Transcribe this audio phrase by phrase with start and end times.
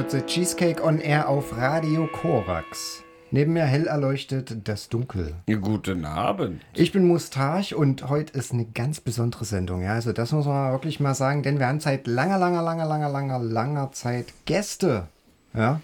[0.00, 3.04] hört The Cheesecake on Air auf Radio Korax.
[3.30, 5.34] Neben mir hell erleuchtet das Dunkel.
[5.46, 6.62] Guten Abend.
[6.74, 9.82] Ich bin Mustache und heute ist eine ganz besondere Sendung.
[9.82, 12.86] Ja, also das muss man wirklich mal sagen, denn wir haben seit langer, langer, langer,
[12.86, 15.06] langer, langer, langer Zeit Gäste.
[15.52, 15.82] Ja.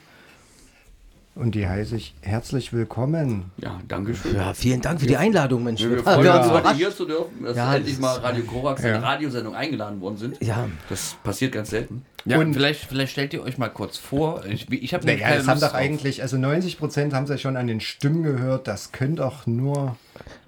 [1.37, 3.51] Und die heiße ich herzlich willkommen.
[3.59, 4.35] Ja, danke schön.
[4.35, 5.83] Ja, vielen Dank für die Einladung, Mensch.
[5.83, 8.81] Wir Ja, freuen wir uns, heute hier zu dürfen, dass Ja, endlich mal Radio Korax
[8.83, 8.95] in Ja.
[8.95, 10.43] eine Radiosendung eingeladen worden sind.
[10.43, 10.67] Ja.
[10.89, 12.07] Das passiert ganz selten.
[12.25, 14.47] Ja, Und- vielleicht, vielleicht stellt ihr euch mal kurz vor.
[14.47, 17.67] Ich, ich habe Naja, das haben doch eigentlich, also 90 Prozent haben sie schon an
[17.67, 18.67] den Stimmen gehört.
[18.67, 19.95] Das können doch nur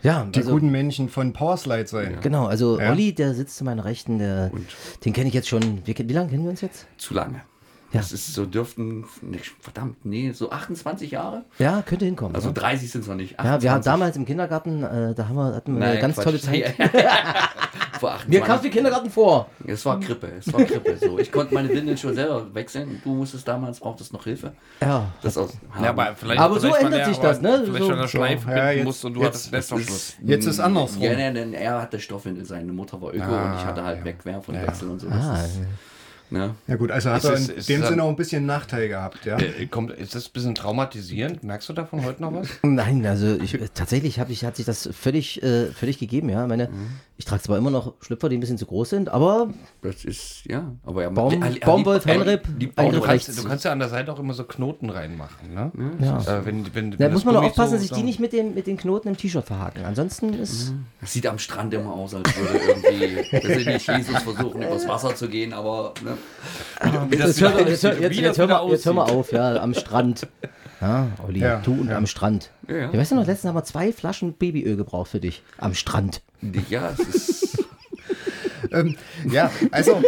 [0.03, 2.17] Ja, die also, guten Menschen von Powerslide sein.
[2.23, 2.47] genau.
[2.47, 2.93] Also Ja.
[2.93, 4.51] Olli, der sitzt zu meiner Rechten, der,
[5.05, 5.83] den kenne ich jetzt schon.
[5.85, 6.87] Wie, wie lange kennen wir uns jetzt?
[6.97, 7.43] Zu lange.
[7.93, 8.01] Ja.
[8.01, 11.45] Das ist so, dürften, nicht, verdammt, nee, so 28 Jahre?
[11.59, 12.35] Ja, könnte hinkommen.
[12.35, 12.53] Also ja.
[12.55, 13.33] 30 sind es noch nicht.
[13.33, 13.85] ja, wir haben 28.
[13.85, 16.25] damals im Kindergarten, äh, da haben wir, hatten wir eine Nein, ganz Quatsch.
[16.25, 16.75] tolle Zeit.
[17.99, 18.29] Vor 28.
[18.29, 19.49] Mir kam der Kindergarten vor.
[19.67, 20.97] Es war Krippe, es war Krippe.
[20.99, 21.19] So.
[21.19, 23.01] Ich konnte meine Windeln schon selber wechseln.
[23.03, 24.53] Du musstest damals, brauchtest noch Hilfe.
[24.81, 25.11] Ja.
[25.21, 25.51] Das aus,
[25.83, 27.63] Ja, aber vielleicht, Aber so vielleicht ändert war sich das, ne?
[27.65, 30.15] Vielleicht So- schon der Schleif So, ja, jetzt- musst und du jetzt- hattest Netzverschluss.
[30.23, 31.03] Jetzt ist andersrum.
[31.03, 33.99] Ja, nee, denn er hatte Stoffwindel, seine Mutter war Öko Ah, und ich hatte halt
[33.99, 34.05] ja.
[34.05, 34.55] Wegwerf und.
[34.63, 35.09] Wechsel und so.
[35.09, 35.41] Ah,
[36.31, 36.55] ne?
[36.67, 38.47] Ja gut, also hat Ist er es- in ist dem es Sinne auch ein bisschen
[38.47, 39.39] Nachteil gehabt, ja.
[39.39, 41.43] Äh, kommt, ist das ein bisschen traumatisierend?
[41.45, 42.49] Merkst du davon heute noch was?
[42.63, 46.47] Nein, also ich, äh, tatsächlich hab ich, hat sich das völlig, äh, völlig gegeben, ja.
[46.47, 46.69] Meine,
[47.21, 49.49] Ich trage zwar immer noch Schlüpfer, die ein bisschen zu groß sind, aber
[49.83, 53.81] Das ist, ja, aber er Baum- er- Baumwolf, Henrip, Du kannst, du kannst ja an
[53.81, 55.73] der Seite auch immer so Knoten reinmachen, ne?
[56.01, 56.19] ja.
[56.21, 58.33] Äh, wenn, wenn, Da wenn muss man nur aufpassen, so- dass sich die nicht mit
[58.33, 59.85] den, mit den Knoten im T-Shirt verhaken.
[59.85, 60.73] Ansonsten ist.
[61.01, 64.87] Das sieht am Strand immer aus, als würde irgendwie, weiß ich nicht, Jesus versuchen, übers
[64.87, 66.18] Wasser zu gehen, aber ne,
[67.11, 67.41] Jetzt
[68.87, 70.27] hör, mal, auf, ja, am Strand.
[70.81, 71.97] Ja, Olli, Ja, du und ja.
[71.97, 72.53] am Strand.
[72.69, 72.91] Ja, ja.
[72.93, 75.43] Ich weiß noch, letztens haben wir zwei Flaschen Babyöl gebraucht für dich.
[75.57, 76.23] Am Strand.
[76.69, 77.65] Ja, es ist.
[78.73, 78.97] Ähm,
[79.31, 80.03] ja, also,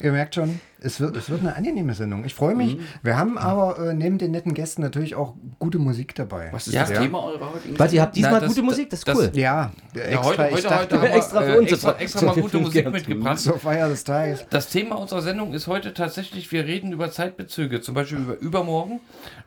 [0.00, 2.24] ihr merkt schon, es wird, es wird eine angenehme Sendung.
[2.24, 2.78] Ich freue mich.
[3.02, 6.48] Wir haben aber äh, neben den netten Gästen natürlich auch gute Musik dabei.
[6.52, 6.82] Was ist Ja.
[6.82, 7.00] das Ja.
[7.02, 9.30] Thema eurer heutigen Warte, ihr habt diesmal Na, das- gute Musik, das ist das- cool.
[9.34, 11.72] Ja, extra, Ja, heute, heute, dachte, heute haben wir extra für äh, uns.
[11.72, 13.38] extra, extra mal gute Musik mitgebracht.
[13.40, 14.46] zur Feier des Tages.
[14.50, 19.00] Das Thema unserer Sendung ist heute tatsächlich, wir reden über Zeitbezüge, zum Beispiel über übermorgen.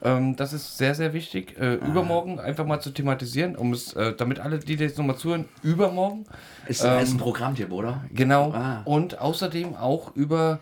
[0.04, 1.58] Ähm, das ist sehr, sehr wichtig.
[1.60, 5.46] Äh, Übermorgen einfach mal zu thematisieren, um es, äh, damit alle, die jetzt nochmal zuhören,
[5.64, 6.26] übermorgen.
[6.68, 8.02] Ist, ähm, ist ein Programmtipp, oder?
[8.14, 8.52] Genau.
[8.52, 8.82] Ah.
[8.86, 10.60] Und außerdem auch über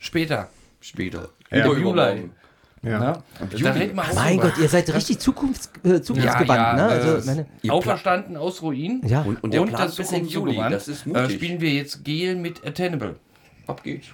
[0.00, 0.48] später.
[0.80, 1.28] Später.
[1.52, 1.66] Ja.
[1.66, 2.30] Über Juli.
[2.82, 3.22] Ja.
[3.62, 3.74] Da
[4.14, 4.40] Mein.
[4.40, 6.92] Gott, ihr seid richtig Zukunfts, äh, zukunftsgewandt, Ja, ja, ne?
[6.94, 9.06] äh, Also, meine, Auferstanden aus Ruinen.
[9.06, 9.20] ja.
[9.20, 10.56] Und, und der Und Plan das bis in Juli.
[10.56, 11.32] Das ist äh, mutig.
[11.36, 13.16] spielen wir jetzt Gel mit Attainable.
[13.66, 14.06] Ab geht's.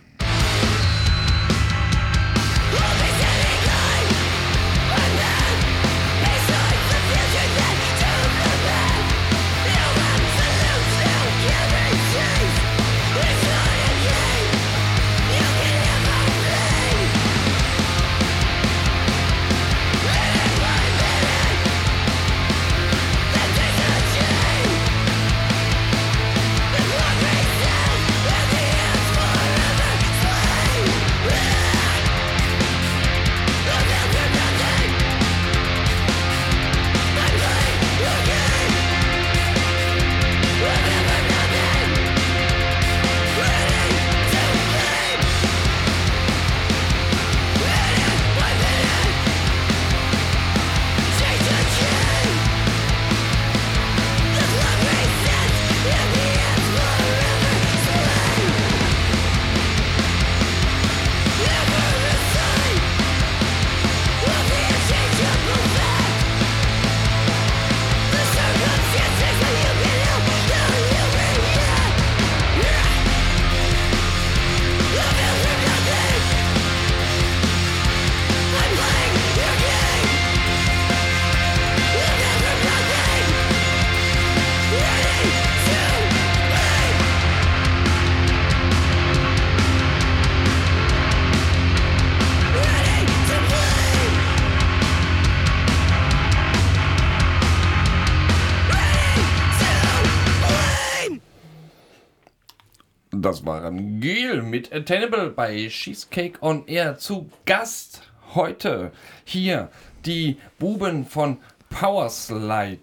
[103.66, 106.98] Das waren Gel mit Attainable bei Cheesecake on Air.
[106.98, 108.00] Zu Gast
[108.36, 108.92] heute
[109.24, 109.70] hier
[110.04, 112.78] die Buben von Powerslide.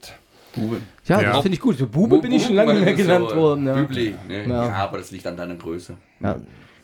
[0.54, 0.86] Buben.
[1.06, 1.32] ja, Ja.
[1.34, 1.78] das finde ich gut.
[1.78, 3.66] Für Bube bin ich schon lange nicht mehr genannt worden.
[3.66, 3.76] Ja.
[3.76, 4.44] Bübli, ne?
[4.44, 4.66] Ja.
[4.66, 4.74] ja.
[4.74, 5.96] aber das liegt an deiner Größe.
[6.20, 6.36] Ja.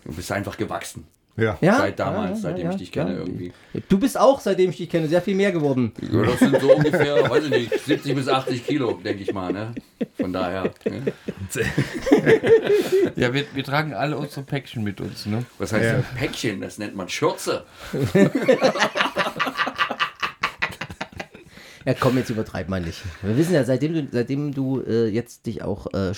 [0.06, 1.06] Du bist einfach gewachsen.
[1.40, 1.58] Ja.
[1.62, 1.78] Ja?
[1.78, 3.20] Seit damals, Ja, ja, seitdem ja, ich dich kenne ja.
[3.20, 3.54] irgendwie.
[3.88, 5.94] Du bist auch, seitdem ich dich kenne, sehr viel mehr geworden.
[6.12, 9.54] Ja, das sind so ungefähr, weiß ich nicht, 70 bis 80 Kilo, denke ich mal.
[9.54, 9.74] Ne?
[10.20, 10.72] Von daher.
[10.86, 11.14] Ne?
[13.16, 15.46] Ja, wir, wir tragen alle unsere Päckchen mit uns, ne?
[15.58, 16.16] Was heißt?
[16.16, 16.62] Päckchen?
[16.62, 17.66] Das nennt man Schürze.
[21.86, 23.02] Ja, komm, jetzt übertreib mal nicht.
[23.22, 26.12] Wir wissen ja, seitdem du, seitdem du äh, jetzt dich auch äh,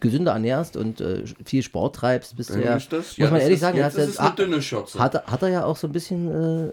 [0.00, 2.90] gesünder ernährst und äh, viel Sport treibst, bist du ja, das?
[2.90, 4.98] muss Ja, man das ehrlich ist, sagen, jetzt ist es eine dünne Schürze.
[4.98, 6.72] hat, er- hat er ja auch so ein bisschen, äh,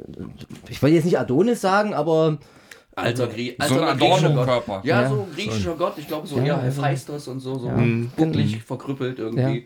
[0.69, 2.39] ich wollte jetzt nicht Adonis sagen, aber
[2.97, 4.39] Alter, Grie So ein griechischer Gott.
[4.47, 4.81] Adorno-Körper.
[4.83, 5.93] Ja, Ja, so ein griechischer Gott.
[5.97, 7.75] Ich glaube, so Ja, eher also- Hephaistos und so, so Ja.
[8.15, 9.41] bucklig, verkrüppelt irgendwie.
[9.41, 9.47] Ja.
[9.49, 9.63] In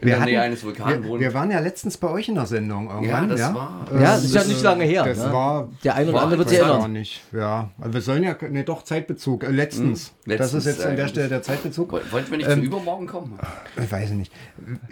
[0.00, 1.20] Wir, der hatten, Nähe eines Vulkans wir, wohnt.
[1.20, 3.28] wir waren ja letztens bei euch in der Sendung irgendwann.
[3.28, 5.04] das ja, war- Äh, ja, das ist ja nicht lange her.
[5.04, 5.32] Das ne?
[5.32, 6.92] war Der ein oder war andere wird sich erinnern.
[6.92, 7.20] nicht.
[7.32, 9.44] Ja, also wir sollen ja, ne, doch Zeitbezug.
[9.44, 10.08] Äh, letztens.
[10.24, 11.92] Hm, Das ist letztens, jetzt an der äh, Stelle der Zeitbezug.
[11.92, 13.38] Woll- Wollten wir nicht Ähm, zu übermorgen kommen?
[13.82, 14.32] Ich weiß nicht.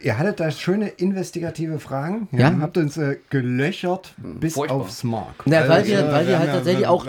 [0.03, 2.29] Ihr hattet da schöne investigative Fragen.
[2.33, 2.53] Ja.
[2.61, 4.77] Habt uns äh, gelöchert bis Furchtbar.
[4.81, 5.35] aufs Mark.
[5.47, 7.07] Na, weil wir- äh, weil wir halt tatsächlich auch,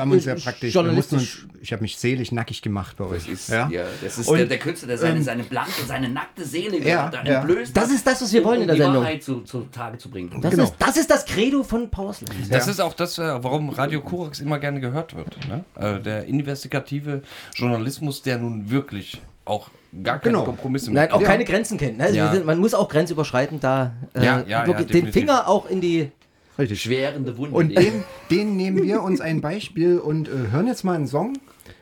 [0.68, 0.78] mussten
[1.18, 3.24] journalistisch- uns, ich habe mich seelisch nackig gemacht bei euch.
[3.26, 3.70] Das ist, ja?
[3.70, 3.84] ja.
[4.04, 7.12] das ist Und, der, der Künstler, der seine, ähm, seine blanke, seine nackte Seele Ja,
[7.12, 7.20] ja.
[7.40, 9.04] entblößt Das ist das, was wir um- wollen in um der die Sendung.
[9.04, 10.30] Wahrheit zu, zu Tage zu bringen.
[10.42, 10.64] Das, Genau.
[10.64, 12.32] ist, das ist das Credo von Powerslide.
[12.50, 15.38] Das ist auch das, äh, warum Radio Korax immer gerne gehört wird.
[15.48, 15.64] Ne?
[15.76, 17.22] Äh, Der investigative
[17.56, 19.70] Journalismus, der nun wirklich auch
[20.04, 20.46] gar keine Genau.
[20.46, 21.28] Kompromisse Nein, auch Ja.
[21.28, 22.00] keine Grenzen kennen.
[22.00, 22.34] Also Ja.
[22.46, 25.14] man muss auch grenzüberschreitend da äh, Ja, ja, ja, wirklich den definitiv.
[25.22, 26.12] Finger auch in die.
[26.58, 26.82] Richtig.
[26.82, 27.56] Schwerende Wunden.
[27.56, 31.34] Und den, den nehmen wir uns ein Beispiel und äh, hören jetzt mal einen Song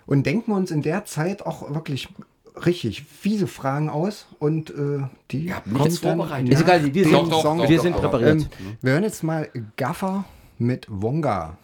[0.05, 2.07] und denken uns in der Zeit auch wirklich
[2.65, 4.99] richtig fiese Fragen aus und äh,
[5.31, 6.49] die mich kommen vorbereitet.
[6.53, 7.57] Ist egal, wir sind, Doch, doch, Song.
[7.59, 8.41] doch, wir sind aber- präpariert.
[8.41, 10.25] Ähm, wir hören jetzt mal Gaffer
[10.57, 11.57] mit Wonga.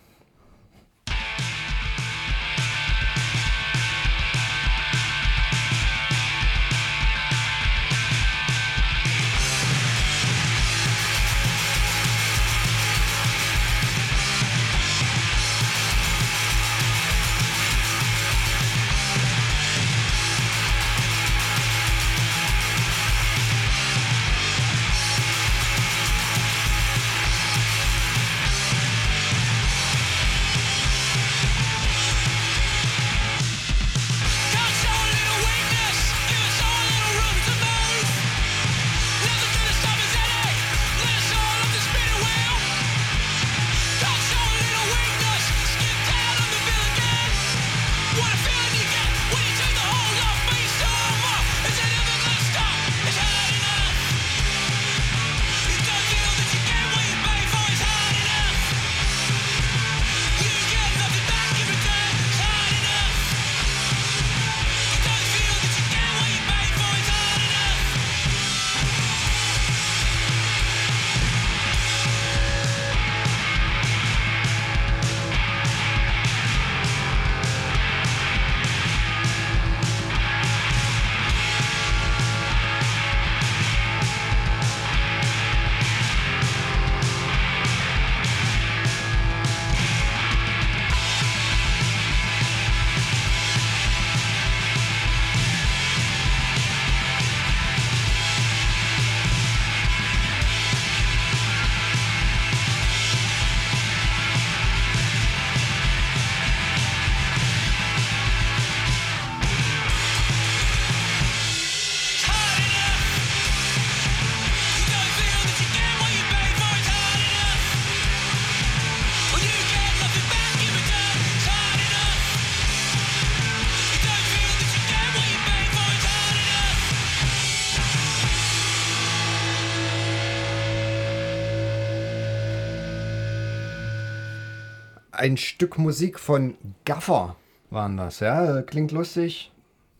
[135.26, 136.56] Ein Stück Musik von
[136.86, 137.36] Gaffer
[137.72, 138.62] waren das, ja?
[138.62, 139.52] Klingt lustig.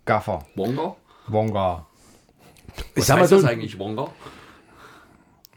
[0.06, 0.46] Gaffer.
[0.56, 0.96] Wonga?
[1.28, 1.86] Wonga.
[2.96, 4.08] Was sag mal heißt so- das eigentlich, Wonga?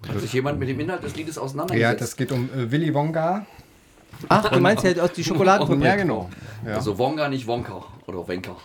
[0.09, 2.01] Hat sich jemand mit dem Inhalt des Liedes Ja, auseinandergesetzt?
[2.01, 3.45] das geht um äh, Willy Wonka.
[4.29, 5.85] Ach, du meinst ja aus die Schokoladenfabrik.
[5.85, 6.31] Ja, genau.
[6.65, 6.75] Ja.
[6.77, 8.57] Also Wonga, nicht Wonka oder Wenka.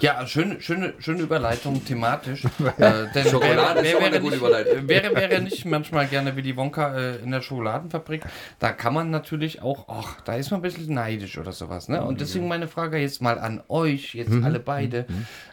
[0.00, 2.44] Ja, schöne, schöne, schöne Überleitung thematisch.
[2.78, 4.88] äh, denn Schokolade auch eine wäre, nicht, Überleitung.
[4.88, 8.22] wäre, wäre nicht manchmal gerne Willy Wonka äh, in der Schokoladenfabrik,
[8.58, 11.88] da kann man natürlich auch, ach, da ist man ein bisschen neidisch oder sowas.
[11.88, 12.04] Ne?
[12.04, 15.06] Und deswegen meine Frage jetzt mal an euch, jetzt alle beide.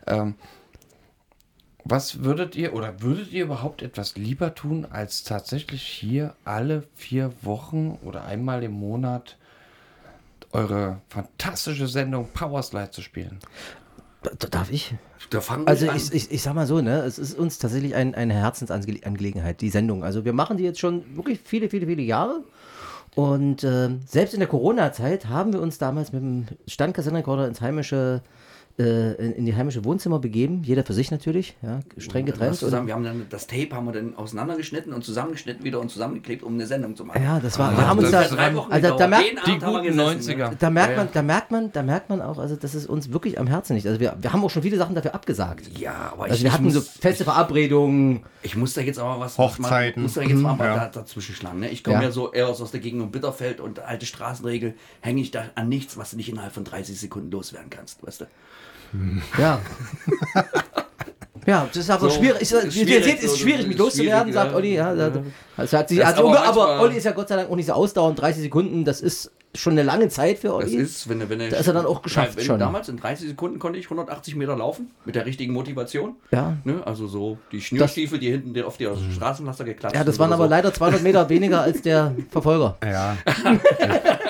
[0.07, 0.36] Ähm,
[1.83, 7.31] was würdet ihr oder würdet ihr überhaupt etwas lieber tun, als tatsächlich hier alle vier
[7.41, 9.38] Wochen oder einmal im Monat
[10.51, 13.39] eure fantastische Sendung Powerslide zu spielen?
[14.51, 14.94] Darf ich?
[15.32, 15.98] Da fangen Also wir an.
[15.98, 19.70] ich, ich, ich sag mal so, ne, es ist uns tatsächlich ein, eine Herzensangelegenheit, die
[19.70, 20.04] Sendung.
[20.04, 22.44] Also wir machen die jetzt schon wirklich viele, viele, viele Jahre.
[23.16, 28.22] Und ähm, selbst in der Corona-Zeit haben wir uns damals mit dem Standkassettenrekorder ins heimische,
[28.80, 30.63] äh, in, in die heimische Wohnzimmer begeben.
[30.63, 32.56] Jeder für sich natürlich, ja, streng getrennt.
[32.56, 36.44] zusammen, wir haben dann das Tape haben wir dann auseinandergeschnitten und zusammengeschnitten wieder und zusammengeklebt,
[36.44, 37.22] um eine Sendung zu machen.
[37.24, 39.62] ja, das war, wir haben uns das da, drei Wochen also da merkt, Den Die
[39.62, 40.50] wir guten gesessen, 90er.
[40.50, 40.56] ne?
[40.60, 43.12] da merkt Ja, man, da merkt man, da merkt man auch, also das ist uns
[43.12, 43.88] wirklich am Herzen nicht.
[43.88, 45.78] Also wir, wir haben auch schon viele Sachen dafür abgesagt.
[45.78, 48.24] Ja, aber ich, Also wir ich, hatten so muss, feste Verabredungen.
[48.42, 50.04] ich muss da jetzt aber was Hochzeiten.
[50.04, 50.75] Muss da jetzt mal Ja.
[50.78, 51.60] da, dazwischen schlagen.
[51.60, 51.70] Ne?
[51.70, 52.04] Ich komme Ja.
[52.04, 52.12] ja.
[52.12, 55.98] so eher aus der Gegend um Bitterfeld und alte Straßenregel hänge ich da an nichts,
[55.98, 58.25] was du nicht innerhalb von 30 Sekunden loswerden kannst, weißt du?
[59.38, 59.60] Ja.
[61.45, 62.41] Ja, das ist aber So, schwierig.
[62.41, 64.53] Ist, ist schwierig, ist schwierig, mich loszuwerden, sagt.
[64.53, 64.75] Olli.
[64.75, 64.89] Ja,
[65.57, 67.74] also hat sich, hat, aber aber, Olli ist ja Gott sei Dank auch nicht so
[67.74, 68.19] ausdauernd.
[68.21, 70.75] 30 Sekunden, das ist schon eine lange Zeit für Das Olli.
[70.75, 72.60] ist, wenn, wenn Da ist er dann auch geschafft wenn, schon.
[72.60, 76.15] Damals in 30 Sekunden konnte ich 180 Meter laufen, mit der richtigen Motivation.
[76.31, 76.58] Ja.
[76.63, 76.81] Ne?
[76.86, 80.50] Also so die Schnürstiefel, die hinten auf die Straßenlaster geklatscht ja, das waren aber so.
[80.50, 82.77] leider 200 Meter weniger als der Verfolger.
[82.84, 83.17] Ja.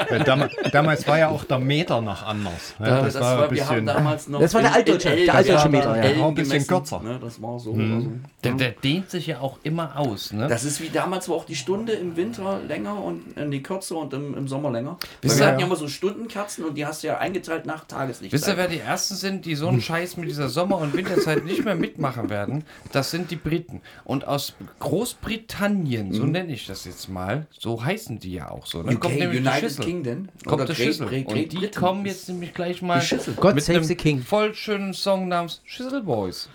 [0.09, 2.73] ja damals, damals war ja auch der Meter noch anders.
[2.79, 3.85] Ja, Ja, das, das war war, ein wir haben bisschen.
[3.85, 4.39] damals noch.
[4.39, 6.27] Das war der altdeutsche- in der altdeutsche ja, Meter, ja.
[6.27, 6.99] Ein bisschen kürzer.
[7.01, 7.19] Ne?
[7.21, 7.73] Das war so.
[7.73, 7.93] Mhm.
[7.93, 8.09] Also,
[8.43, 10.33] Der, der dehnt sich ja auch immer aus.
[10.33, 10.47] Ne?
[10.47, 13.97] das ist wie damals, wo auch die Stunde im Winter länger und in die kürzer
[13.97, 14.97] und im, im Sommer länger.
[15.21, 18.33] Wisst wir hatten ja immer so Stundenkerzen und die hast du ja eingeteilt nach Tageslicht.
[18.33, 21.45] Wisst ihr, wer die Ersten sind, die so einen Scheiß mit dieser Sommer- und Winterzeit
[21.45, 22.63] nicht mehr mitmachen werden?
[22.91, 23.81] Das sind die Briten.
[24.03, 28.83] Und aus Großbritannien, so nenne ich das jetzt mal, so heißen die ja auch so.
[28.83, 29.85] Dann UK, kommt nämlich die United Schüssel.
[29.85, 31.07] Kingdom Kommt der Great- Schüssel.
[31.07, 33.33] Great- Und Great die Britain kommen jetzt nämlich gleich mal Die Schüssel.
[33.35, 34.21] God mit save einem the King.
[34.21, 36.49] voll schönen Song namens Schüssel Boys.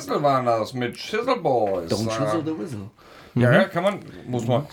[0.00, 1.90] Der Schüssel war das mit Schüssel Boys.
[1.90, 2.90] Don't Schüssel the Whistle.
[3.34, 4.66] Ja, ja, kann man, muss man.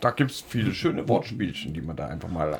[0.00, 2.58] Da gibt es viele schöne Wortspielchen, die man da einfach mal.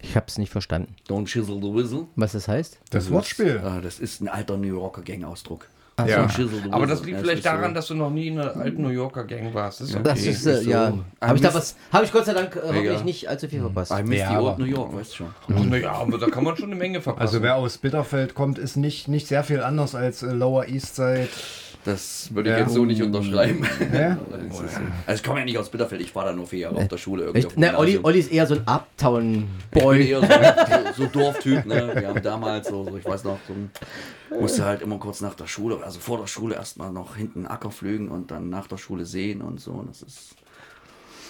[0.00, 0.96] Ich habe es nicht verstanden.
[1.08, 2.08] Don't Schüssel the Whistle.
[2.16, 2.80] Was das heißt?
[2.90, 3.60] Das Wortspiel.
[3.64, 5.68] Ah, das ist ein alter New Yorker Gang-Ausdruck.
[6.06, 6.28] Ja.
[6.28, 7.74] Schüssel the Aber das liegt Ja, vielleicht ist daran, so.
[7.74, 9.80] dass du noch nie in einer alten New Yorker Gang warst.
[9.80, 10.02] Das ist okay.
[10.04, 10.70] Das ist, äh, ist so.
[10.70, 10.92] ja.
[11.20, 13.00] Ah, Habe ich da was, habe ich Gott sei Dank äh, Mega.
[13.02, 13.92] nicht allzu viel verpasst.
[13.92, 15.14] I miss Ja, the old aber- New York, weißt du
[15.48, 15.68] schon.
[15.70, 17.22] Naja, aber da kann man schon eine Menge verpassen.
[17.26, 20.96] Also wer aus Bitterfeld kommt, ist nicht, nicht sehr viel anders als äh, Lower East
[20.96, 21.28] Side.
[21.86, 22.62] Das würde ich Ja.
[22.64, 23.64] jetzt so nicht unterschreiben.
[23.92, 24.18] Ja?
[24.50, 24.62] So.
[25.06, 26.96] Also ich komme ja nicht aus Bitterfeld, ich war da nur vier Jahre auf der
[26.98, 27.24] Schule.
[27.24, 27.98] Irgendwie Ne, Olli.
[28.02, 30.08] Olli ist eher so ein Uptown-Boy.
[30.10, 30.20] eher
[30.96, 31.92] so, so Dorftyp, ne?
[31.94, 33.70] Wir haben damals so, so ich weiß noch, so ein,
[34.40, 37.70] musste halt immer kurz nach der Schule, also vor der Schule erstmal noch hinten Acker
[37.70, 39.72] pflügen und dann nach der Schule sehen und so.
[39.72, 40.34] Und das ist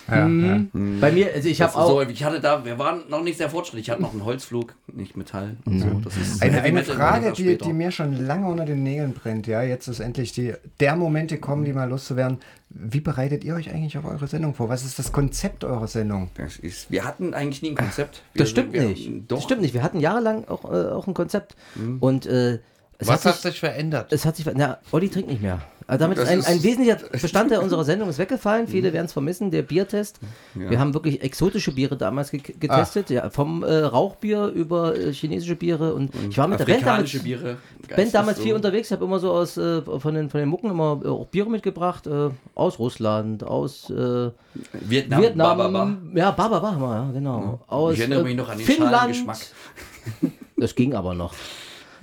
[0.09, 0.61] Ja, ja.
[1.01, 1.89] Bei mir, also ich habe auch.
[1.89, 3.87] so, ich hatte da, wir waren noch nicht sehr fortschrittlich.
[3.87, 5.57] Ich hatte noch einen Holzflug, nicht Metall.
[5.65, 6.01] Und so.
[6.05, 9.47] Das ist Eine, eine Frage, die, die mir schon lange unter den Nägeln brennt.
[9.47, 12.39] Ja, jetzt ist endlich die, der Moment gekommen, die mal loszuwerden.
[12.69, 14.69] Wie bereitet ihr euch eigentlich auf eure Sendung vor?
[14.69, 16.31] Was ist das Konzept eurer Sendung?
[16.37, 18.23] Das ist, wir hatten eigentlich nie ein Konzept.
[18.33, 19.11] Wir, Das stimmt wir, nicht.
[19.29, 19.37] Doch.
[19.39, 19.75] Das stimmt nicht.
[19.75, 21.57] Wir hatten jahrelang auch, äh, auch ein Konzept.
[22.01, 22.59] Und äh,
[22.99, 24.13] es Was hat hat sich, sich verändert?
[24.13, 25.61] es hat sich, na, Olli trinkt nicht mehr.
[25.89, 28.67] Also damit ist Das ein, ist- ein wesentlicher Bestandteil unserer Sendung ist weggefallen.
[28.67, 29.51] Viele werden es vermissen.
[29.53, 30.19] Der Biertest.
[30.55, 33.11] Wir haben wirklich exotische Biere damals ge getestet.
[33.11, 35.95] Ja, vom äh, Rauchbier über äh, chinesische Biere.
[35.95, 37.57] Und, ich war mit der Band damals, Biere.
[37.89, 38.57] Band damals Geistes viel so.
[38.57, 38.89] unterwegs.
[38.89, 41.49] Ich habe immer so aus äh, von, den, von den Mucken immer äh, auch Biere
[41.51, 42.07] mitgebracht.
[42.09, 45.59] Äh, aus Russland, aus Vietnam, Vietnam.
[45.59, 45.97] Bababa.
[46.15, 47.61] Ja, Bababa haben wir, ja, genau.
[47.69, 49.17] Aus, Ich erinnere mich noch an den Finnland.
[50.57, 51.35] Das ging aber noch.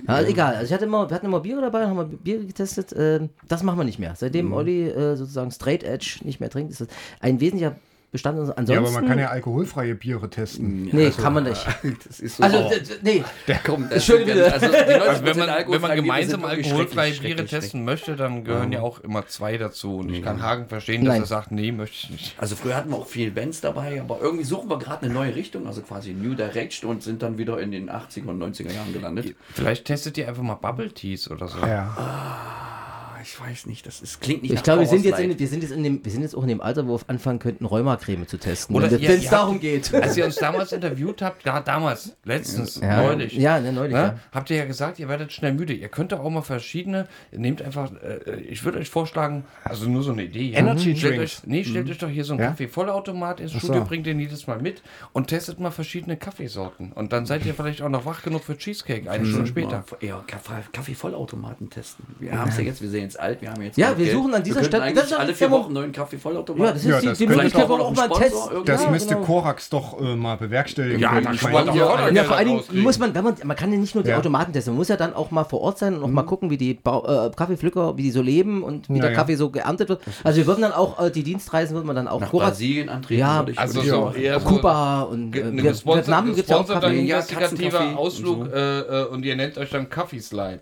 [0.06, 0.54] Ja, also egal.
[0.54, 2.92] Also ich hatte immer, wir hatten immer Biere dabei, haben wir Biere getestet.
[2.92, 4.14] Äh, das machen wir nicht mehr.
[4.16, 4.52] Seitdem Mhm.
[4.52, 6.88] Olli äh, sozusagen Straight Edge nicht mehr trinkt, ist das
[7.20, 7.76] ein wesentlicher
[8.14, 8.38] Bestand.
[8.38, 10.88] Ansonsten, Ja, aber man kann ja alkoholfreie Biere testen.
[10.92, 11.66] nee, kann man nicht.
[12.06, 12.42] Das ist so.
[12.44, 12.70] Also, Oh.
[13.02, 13.24] nee.
[13.66, 14.52] Komm, das Entschuldige sind- bitte.
[14.54, 18.14] Also, die 90% Also wenn man, wenn man gemeinsam alkoholfreie schrecklich, Biere schrecklich, testen möchte,
[18.16, 19.96] dann gehören ja auch immer zwei dazu.
[19.98, 21.22] Und ich kann Hagen verstehen, dass Nein.
[21.22, 22.34] er sagt, nee, möchte ich nicht.
[22.38, 25.34] Also früher hatten wir auch viele Bands dabei, aber irgendwie suchen wir gerade eine neue
[25.34, 28.92] Richtung, also quasi New Direction und sind dann wieder in den 80er und 90er Jahren
[28.92, 29.34] gelandet.
[29.52, 31.58] Vielleicht testet ihr einfach mal Bubble Teas oder so.
[31.58, 31.94] Ja.
[31.98, 32.83] Ah,
[33.24, 35.62] ich weiß nicht, das ist, klingt nicht Ich glaube, wir sind, jetzt in, wir, sind
[35.62, 38.26] jetzt in dem, wir sind jetzt auch in dem Alter, wo wir anfangen könnten, Rheumacreme
[38.26, 38.76] zu testen.
[38.76, 39.94] Oder wenn es darum habt- geht.
[40.04, 43.32] Als ihr uns damals interviewt habt, ja, damals, letztens, Ja, neulich.
[43.34, 43.94] Ja, ne, neulich.
[43.94, 43.98] Ne?
[43.98, 44.18] Ja.
[44.32, 45.72] Habt ihr ja gesagt, ihr werdet schnell müde.
[45.72, 50.12] Ihr könnt auch mal verschiedene, nehmt einfach, äh, ich würde euch vorschlagen, also nur so
[50.12, 50.50] eine Idee.
[50.50, 50.58] Ja.
[50.58, 51.38] Energy stellt Drinks.
[51.42, 52.48] euch, nee, stellt euch doch hier so einen Ja?
[52.50, 53.66] Kaffee-Vollautomat ins Ach so.
[53.68, 54.82] Studio, bringt den jedes Mal mit
[55.12, 56.92] und testet mal verschiedene Kaffeesorten.
[56.92, 59.84] Und dann seid ihr vielleicht auch noch wach genug für Cheesecake, eine Stunde später.
[60.26, 62.04] Kaffee, Kaffee-Vollautomaten testen.
[62.20, 64.16] Wir haben es ja jetzt, wir sind jetzt alt, wir haben jetzt Ja, wir Geld.
[64.16, 66.64] suchen an dieser wir Stelle- eigentlich das ist alle vier Wochen einen neuen Kaffee-Vollautomaten.
[66.66, 68.36] Ja, das ist Ja, die, das die könnte Möglichkeit, auch auch ein mal einen Test.
[68.64, 69.26] Das ja, müsste genau.
[69.26, 71.00] Korax doch äh, mal bewerkstelligen.
[71.00, 71.66] Ja, dann meinen.
[71.66, 74.04] doch Ja, ja, vor allen Dingen muss man, wenn man, man kann ja nicht nur
[74.04, 74.18] die Ja.
[74.18, 76.50] Automaten testen, man muss ja dann auch mal vor Ort sein und auch mal gucken,
[76.50, 79.16] wie die Bau, äh, Kaffeepflücker, wie die so leben und wie Ja, der ja.
[79.16, 80.00] Kaffee so geerntet wird.
[80.22, 82.88] Also wir würden dann auch äh, die Dienstreisen, würden wir dann auch Nach Korax- Brasilien
[82.88, 83.44] antreten Ja.
[83.56, 87.06] Also so eher Kuba und äh, Vietnam gibt es ja auch Kaffee.
[87.06, 90.60] Ja, Ausflug und äh, äh, und ihr nennt euch dann Kaffee Slide.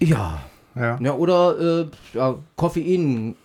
[0.00, 0.40] Ja.
[0.74, 0.98] Ja.
[1.00, 1.12] ja.
[1.14, 3.36] Oder äh, ja, Koffein.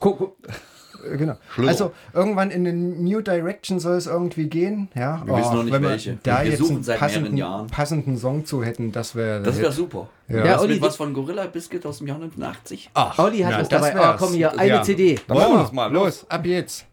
[0.00, 1.34] Ku- Äh, Genau.
[1.64, 4.88] Also irgendwann in den New Direction soll es irgendwie gehen.
[4.96, 6.18] Ja, Wir wissen noch nicht wenn wir welche.
[6.24, 7.66] Da Wir jetzt suchen einen seit mehreren passenden, Jahren.
[7.68, 9.40] passenden Song zu hätten, das wäre.
[9.40, 10.08] Das wäre super.
[10.26, 10.44] Ja.
[10.44, 12.90] Ja, Olli, was von Gorilla Biscuit aus dem Jahr 89.
[12.94, 13.94] Ach, Olli hat na, das dabei.
[13.94, 14.82] Ah, komm hier, eine Ja.
[14.82, 15.20] CD.
[15.28, 15.92] Dann machen wir Oh, das mal.
[15.92, 16.86] Los, ab jetzt.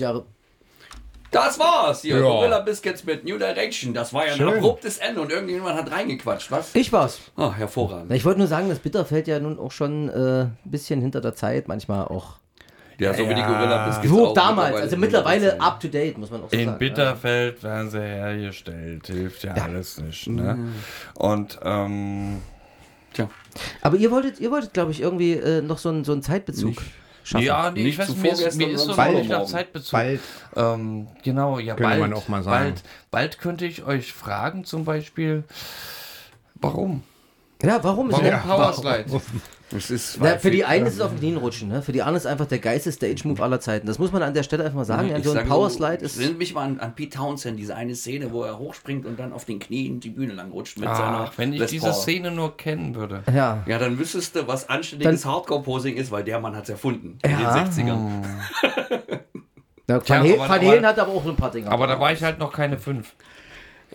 [0.00, 0.24] Jahre.
[1.30, 2.16] Das war's hier.
[2.16, 2.22] Ja.
[2.22, 3.92] Gorilla Biscuits mit New Direction.
[3.92, 4.48] Das war ja ein Schön.
[4.48, 6.74] abruptes Ende und irgendjemand hat reingequatscht, was?
[6.74, 7.20] Ich war's.
[7.36, 8.12] Ah, hervorragend.
[8.12, 11.34] Ich wollte nur sagen, das Bitterfeld ja nun auch schon äh, ein bisschen hinter der
[11.34, 12.36] Zeit, manchmal auch.
[12.98, 14.08] Ja, so wie die Gorilla Biscuits.
[14.08, 16.78] So auch damals, also mittlerweile up to date, muss man auch so In sagen.
[16.78, 19.06] Bitterfeld werden sie hergestellt.
[19.06, 20.26] Hilft ja, alles nicht.
[20.26, 20.72] Ne?
[21.14, 22.42] Und ähm,
[23.12, 23.30] Tja,
[23.82, 26.74] Aber ihr wolltet, ihr wolltet, glaube ich, irgendwie äh, noch so einen, so einen Zeitbezug
[27.28, 27.44] schaffen.
[27.44, 29.44] ja, nee, Nicht ich weiß, zu mir ist, mir ist so noch nicht nach.
[29.44, 29.92] Zeitbezug.
[29.92, 30.20] Bald.
[30.56, 32.64] Ähm, genau, ja, Könnte bald, man auch mal sagen.
[32.64, 35.44] Bald, bald könnte ich euch fragen, zum Beispiel,
[36.54, 37.02] warum?
[37.62, 38.10] Ja, warum?
[38.12, 39.04] Warum Ist ja, Powerslide?
[39.70, 40.18] das ist.
[40.20, 41.82] Na, für die einen ist es auf den Knien rutschen, ne?
[41.82, 43.86] für die anderen ist es einfach der geilste Stage-Move aller Zeiten.
[43.86, 45.08] Das muss man an der Stelle einfach mal sagen.
[45.08, 46.18] Ja, Ich so ein sage Powerslide ist.
[46.18, 49.32] Erinnert mich mal an, an Pete Townsend, diese eine Szene, wo er hochspringt und dann
[49.32, 51.94] auf den Knien die Bühne lang rutscht mit seiner Ach, wenn ich Les diese Paul.
[51.94, 53.22] Szene nur kennen würde.
[53.34, 53.62] Ja.
[53.66, 57.18] Ja, dann wüsstest du, was anständiges Hardcore-Posing ist, weil der Mann hat es erfunden.
[57.24, 57.30] Ja.
[57.30, 57.36] In
[57.74, 58.22] den 60ern.
[59.88, 61.70] ja Tja, Van, Halen- hat aber auch so ein paar Dinge.
[61.70, 63.14] Aber da war ich halt noch keine fünf.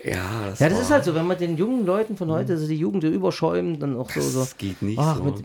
[0.03, 2.67] Ja, das, ja, das ist halt so, wenn man den jungen Leuten von heute, also
[2.67, 4.21] die Jugend überschäumen, dann auch so.
[4.21, 5.23] so Das geht nicht Ach, so.
[5.23, 5.43] mit,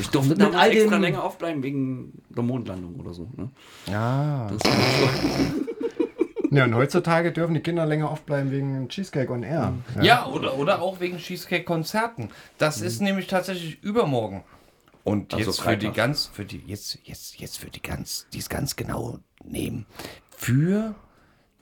[0.00, 3.28] ich durfte mit damals all extra länger aufbleiben wegen der Mondlandung oder so.
[3.36, 3.50] Ne?
[3.86, 4.50] Ja.
[4.50, 4.60] Das.
[6.50, 9.74] Ja, und heutzutage dürfen die Kinder länger aufbleiben wegen Cheesecake on Air.
[10.00, 12.30] Ja, oder, oder auch wegen Cheesecake-Konzerten.
[12.58, 14.44] Das ist nämlich tatsächlich übermorgen.
[15.02, 18.38] Und Also jetzt für die ganz, für die, jetzt, jetzt, jetzt für die ganz, die
[18.38, 19.86] es ganz genau nehmen.
[20.36, 20.94] Für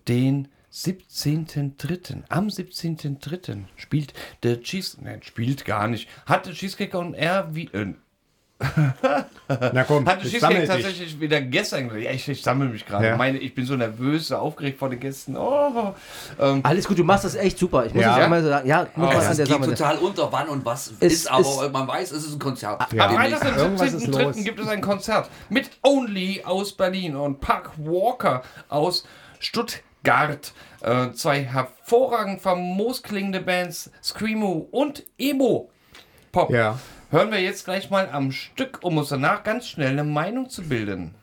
[0.08, 2.22] den 17.3.
[2.28, 3.64] Am 17.3.
[3.76, 6.08] spielt der Cheese, nein, spielt gar nicht.
[6.26, 7.92] Hat der Cheesecake on Air wie, äh,
[9.72, 10.68] Na komm, hat der jetzt Cheesecake sammel dich.
[10.68, 13.06] tatsächlich wieder gestern, ja, ich, ich sammle mich gerade.
[13.08, 13.16] Ja.
[13.16, 15.36] Meine, ich bin so nervös, so aufgeregt vor den Gästen.
[15.36, 15.94] Oh,
[16.38, 17.84] ähm, alles gut, du machst das echt super.
[17.86, 18.16] Ich muss Ja.
[18.16, 18.68] es einmal so sagen.
[18.68, 19.68] Ja, muss man das an der Das Sache.
[19.68, 22.38] geht total unter, wann und was Es ist, aber ist- man weiß, es ist ein
[22.38, 22.92] Konzert.
[22.92, 23.08] Ja.
[23.08, 23.16] Am.
[23.16, 24.22] Freitag, Irgendwas den ist 17.3.
[24.22, 24.36] los.
[24.44, 29.04] gibt es ein Konzert mit Only aus Berlin und Park Walker aus
[29.40, 29.82] Stuttgart.
[30.80, 35.70] Äh, zwei hervorragend famos klingende Bands, Screamo und Emo
[36.32, 36.50] Pop.
[36.50, 36.78] Ja.
[37.10, 40.62] Hören wir jetzt gleich mal am Stück, um uns danach ganz schnell eine Meinung zu
[40.62, 41.14] bilden.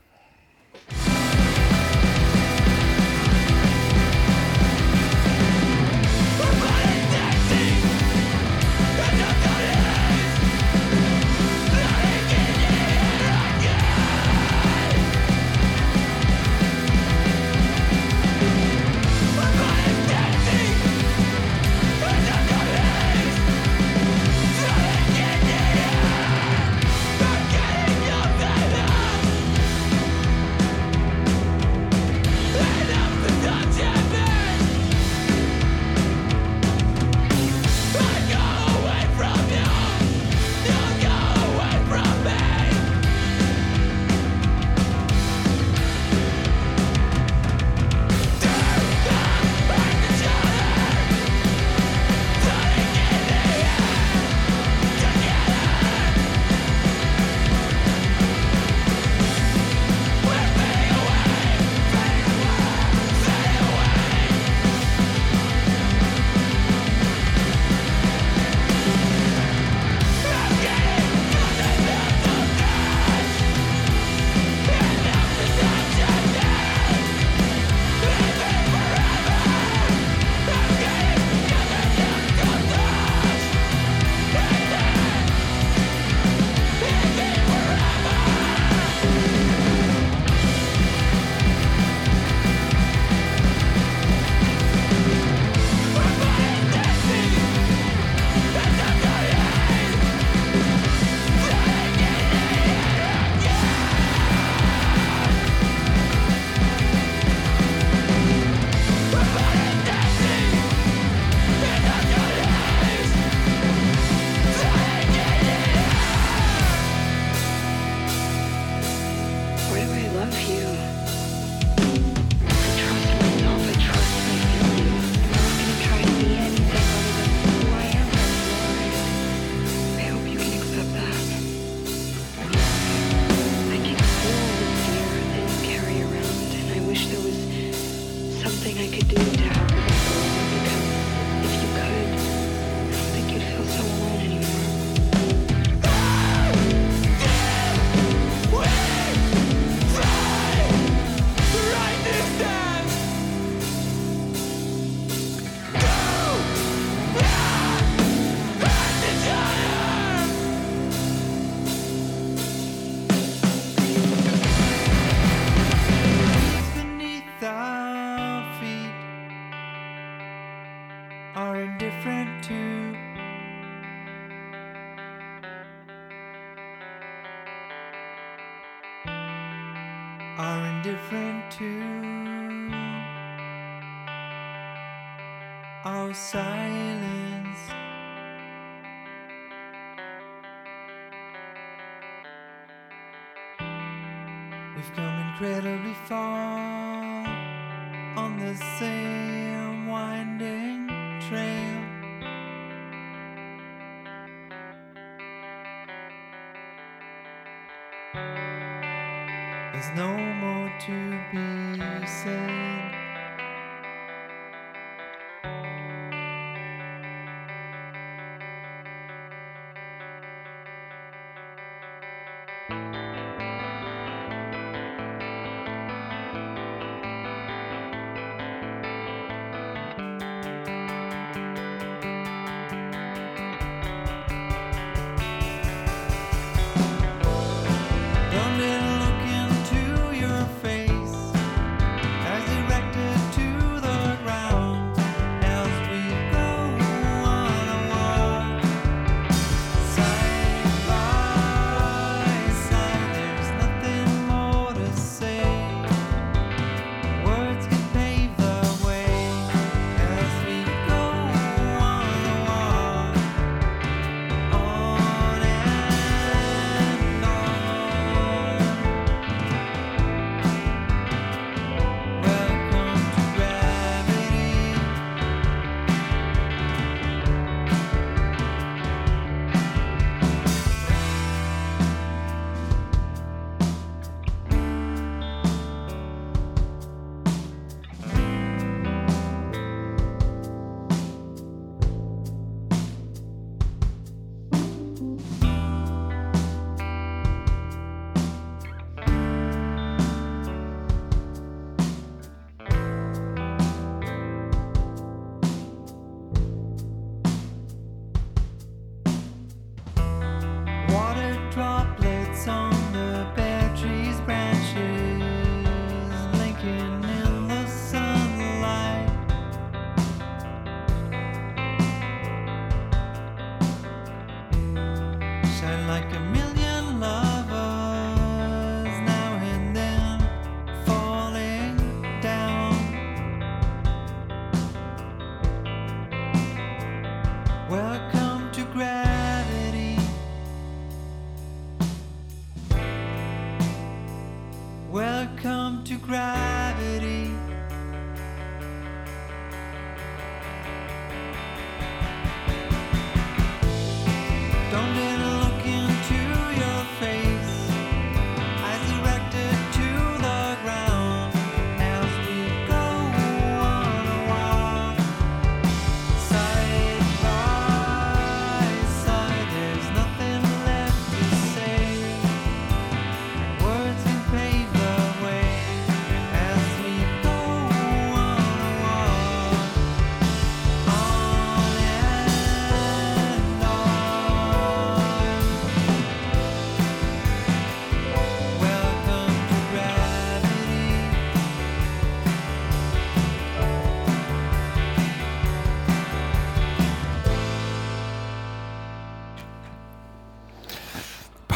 [209.80, 213.09] There's no more to be said.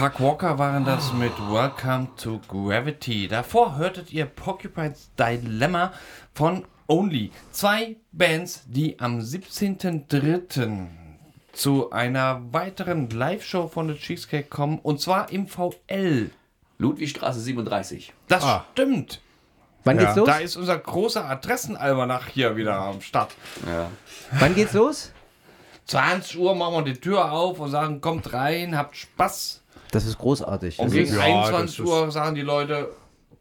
[0.03, 3.29] Park Walker waren das mit Welcome to Gravity.
[3.29, 5.93] Davor hörtet ihr Porcupine's Dilemma
[6.33, 7.31] von Only.
[7.51, 10.87] Zwei Bands, die am 17.03.
[11.53, 14.79] zu einer weiteren Live-Show von The Cheesecake kommen.
[14.79, 16.31] Und zwar im VL.
[16.79, 18.11] Ludwigstraße 37.
[18.27, 18.65] Das Ah.
[18.73, 19.21] stimmt.
[19.85, 20.27] Wann geht's los?
[20.27, 23.33] Da ist unser großer Adressenalmanach hier wieder am Start.
[23.65, 23.89] Ja.
[24.37, 25.13] Wann geht's los?
[25.85, 29.61] 20 Uhr machen wir die Tür auf und sagen, kommt rein, habt Spaß.
[29.93, 30.79] Das ist großartig.
[30.79, 32.89] Und Das gegen ist, Ja, 21 das ist- Uhr sagen die Leute,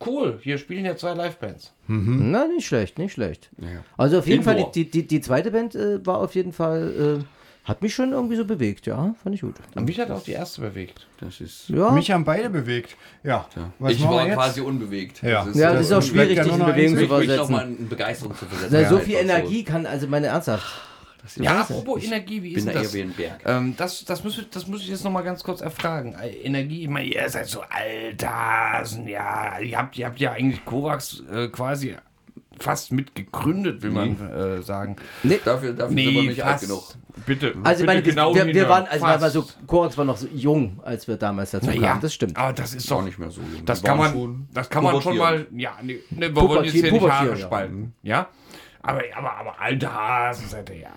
[0.06, 1.72] cool, hier spielen ja zwei Livebands.
[1.88, 3.50] na, nicht schlecht, nicht schlecht.
[3.96, 4.54] Also auf jeden Indoor.
[4.64, 7.24] Fall, die, die, die zweite Band äh, war auf jeden Fall, äh,
[7.64, 9.54] hat mich schon irgendwie so bewegt, ja, fand ich gut.
[9.76, 11.06] Und mich hat auch die erste bewegt.
[11.20, 11.68] Das ist.
[11.68, 12.96] Ja, Mich haben beide bewegt.
[13.22, 13.46] Ja.
[13.78, 14.34] Was ich war jetzt?
[14.34, 15.22] quasi unbewegt.
[15.22, 15.46] Ja.
[15.54, 17.52] ja, das ist auch schwierig, ja dich in Bewegung zu Ich versetzen.
[17.52, 18.76] mal in Begeisterung zu versetzen.
[18.82, 20.64] Na, so Ja, viel Energie kann, also meine ernsthaft.
[21.36, 22.94] Ja, apropos Energie, wie ist da das?
[22.94, 26.14] Ähm, das, das, muss, ich- das muss ich jetzt noch mal ganz kurz erfragen.
[26.20, 30.64] Äh, Energie, ich meine, ihr seid so Alters, ja, ihr habt, ihr habt ja eigentlich
[30.64, 31.96] Kovacs äh, quasi
[32.58, 34.96] fast mitgegründet, will man äh, sagen.
[35.22, 35.40] Nee.
[35.44, 36.82] Dafür, dafür sind wir nicht alt genug.
[37.26, 37.54] Bitte.
[37.62, 40.16] Also ich bitte meine, wir, genau wir, wir waren, also war so, Korax war noch
[40.16, 42.00] so jung, als wir damals dazu Ja, kamen.
[42.00, 42.36] Das stimmt.
[42.36, 43.64] Aber das ist doch nicht mehr so jung.
[43.64, 46.64] Das Die kann man, schon das kann man schon mal, ja, ne, ne, wir wollen
[46.64, 48.28] jetzt hier nicht Haare spalten, ja.
[48.84, 50.88] Aber, aber, aber alte Hasen seid ihr ja,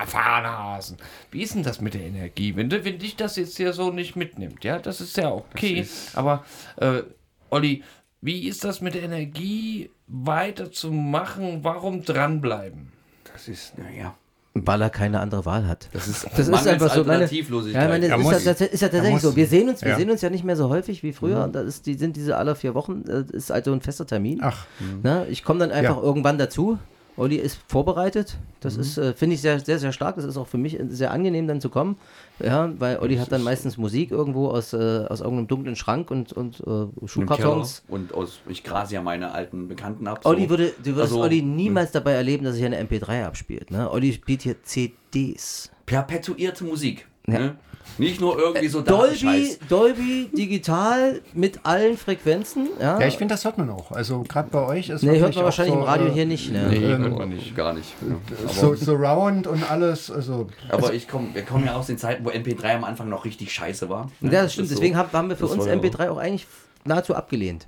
[0.00, 0.96] erfahrene Hasen.
[1.30, 2.56] Wie ist denn das mit der Energie?
[2.56, 5.86] Wenn, du- wenn dich das jetzt hier so nicht mitnimmt, ja, das ist ja okay.
[6.14, 6.44] aber,
[6.76, 7.02] äh,
[7.50, 7.82] Olli,
[8.22, 11.60] wie ist das mit der Energie weiterzumachen?
[11.62, 12.92] Warum dranbleiben?
[13.32, 14.14] Das ist, naja.
[14.58, 15.90] Weil er keine andere Wahl hat.
[15.92, 17.00] Das ist, Das ist einfach so.
[17.04, 17.82] Meine, Alternativlosigkeit.
[17.82, 19.36] ja, meine, Er das muss- ist, ja, tats- ist ja tatsächlich so.
[19.36, 19.96] Wir sehen uns, wir ja.
[19.98, 21.44] sehen uns ja nicht mehr so häufig wie früher.
[21.44, 24.38] Und das ist, die sind diese alle vier Wochen, äh, ist also ein fester Termin.
[24.42, 24.64] Ach,
[25.02, 25.26] Ne?
[25.28, 26.02] Ich komme dann einfach Ja.
[26.02, 26.78] irgendwann dazu.
[27.16, 28.36] Olli ist vorbereitet.
[28.60, 30.16] Das ist, äh, finde ich, sehr, sehr, sehr stark.
[30.16, 31.96] Das ist auch für mich sehr angenehm, dann zu kommen.
[32.38, 36.32] Ja, weil Olli hat dann meistens Musik irgendwo aus, äh, aus irgendeinem dunklen Schrank und,
[36.32, 37.84] und äh, Schuhkartons.
[37.88, 40.20] Und aus, ich grase ja meine alten Bekannten ab.
[40.24, 40.50] Olli so.
[40.50, 43.70] würde, du würdest Also, Olli niemals dabei erleben, dass hier eine MP3 abspielt.
[43.70, 43.90] Ne?
[43.90, 45.70] Olli spielt hier CDs.
[45.86, 47.06] Perpetuierte Musik.
[47.26, 47.38] Ja.
[47.38, 47.56] Ne?
[47.98, 49.58] Nicht nur irgendwie so Dolby, Datenscheiß.
[49.70, 52.68] Dolby digital mit allen Frequenzen.
[52.78, 53.90] Ja, ja, ich finde, das hört man auch.
[53.92, 56.26] Also gerade bei euch ist nee, hört man auch wahrscheinlich so, im Radio äh, hier
[56.26, 56.52] nicht.
[56.52, 56.66] Ne?
[56.68, 57.56] Nee, Ähm, hört man nicht.
[57.56, 57.94] Gar nicht.
[58.06, 58.52] Ja.
[58.52, 60.10] So, so Round und alles.
[60.10, 63.24] Also, Aber ich komm, wir kommen ja aus den Zeiten, wo MP3 am Anfang noch
[63.24, 64.10] richtig scheiße war.
[64.20, 64.68] Ja, das stimmt.
[64.68, 64.74] so.
[64.74, 66.46] Deswegen haben, haben wir für Das uns war ja- MP3 auch eigentlich
[66.84, 67.66] nahezu abgelehnt.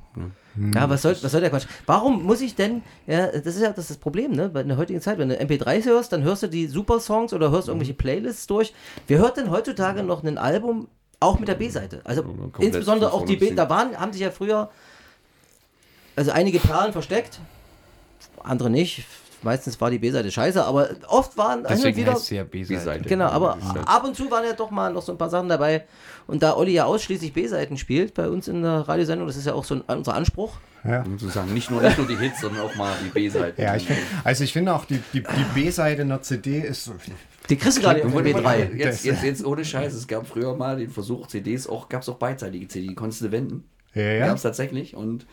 [0.74, 1.66] Ja, was soll, was soll der Quatsch?
[1.86, 4.50] Warum muss ich denn, ja, das ist ja das, ist das Problem, ne?
[4.54, 7.68] In der heutigen Zeit, wenn du MP3s hörst, dann hörst du die Super-Songs oder hörst
[7.68, 8.72] irgendwelche Playlists durch.
[9.06, 10.88] Wer hört denn heutzutage noch ein Album
[11.20, 12.00] auch mit der B-Seite?
[12.04, 14.70] Also komplett insbesondere auch die B, da waren, haben sich ja früher
[16.16, 17.38] also einige Perlen versteckt,
[18.42, 19.04] andere nicht.
[19.42, 23.08] Meistens war die B-Seite scheiße, aber oft waren Deswegen wieder heißt sie ja B-Seite.
[23.08, 25.48] Genau, aber halt- ab und zu waren ja doch mal noch so ein paar Sachen
[25.48, 25.84] dabei.
[26.26, 29.54] Und da Olli ja ausschließlich B-Seiten spielt bei uns in der Radiosendung, das ist ja
[29.54, 30.56] auch so ein, unser Anspruch.
[30.84, 31.04] ja.
[31.04, 33.62] sozusagen nicht nur, nicht nur die Hits, sondern auch mal die B-Seite.
[33.62, 36.94] Ja, ich find, also ich finde auch, die, die, die B-Seite einer CD ist so.
[37.48, 38.74] Die kriegst du gerade im Wurde mal- B3.
[38.76, 42.08] Jetzt, jetzt, jetzt ohne Scheiß, es gab früher mal den Versuch, CDs auch, gab es
[42.08, 43.64] auch beidseitige CD, die konntest du wenden.
[43.94, 44.12] Ja, Ja.
[44.14, 44.26] ja.
[44.26, 45.26] Gab es tatsächlich und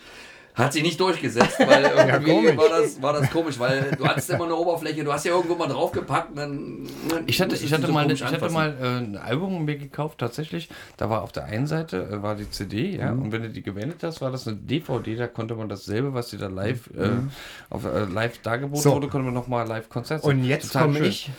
[0.56, 2.58] hat sich nicht durchgesetzt, weil irgendwie komisch.
[2.58, 5.56] war, das, war das komisch, weil du hattest immer eine Oberfläche, du hast ja irgendwo
[5.56, 6.88] mal draufgepackt und dann.
[7.10, 10.18] dann Ich hatte, ich hatte so mal, ich hatte mal äh, ein Album mir gekauft,
[10.20, 10.70] tatsächlich.
[10.98, 13.22] Da war auf der einen Seite äh, war die CD, ja, Mhm.
[13.24, 16.30] und wenn du die gewendet hast, war das eine DVD, da konnte man dasselbe, was
[16.30, 17.02] dir da live, Mhm.
[17.02, 18.94] äh, auf, äh, live dargeboten So.
[18.96, 21.30] wurde, konnte man nochmal live Konzert Und jetzt komme ich.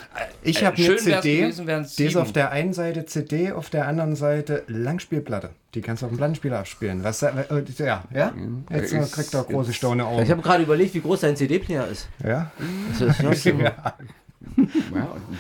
[0.43, 1.67] Ich Äh, habe eine CD, gewesen,
[1.99, 5.51] die ist auf der einen Seite CD, auf der anderen Seite Langspielplatte.
[5.75, 7.05] Die kannst du auf dem Plattenspieler abspielen.
[7.05, 8.33] Was, äh, äh, ja, ja?
[8.71, 10.31] Jetzt Ja, äh, ist- kriegt er große Staune Ich Augen.
[10.31, 12.09] habe gerade überlegt, wie groß dein CD-Player ist.
[12.25, 12.51] Ja?
[12.99, 13.51] Das ist ja so.
[13.59, 13.95] Ja,